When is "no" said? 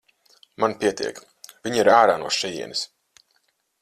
2.23-2.33